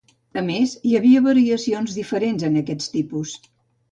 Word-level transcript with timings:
A 0.39 0.41
més, 0.45 0.71
hi 0.89 0.93
havia 0.99 1.21
variacions 1.25 1.93
diferents 1.99 2.47
en 2.49 2.57
aquests 2.63 2.91
tipus. 2.97 3.37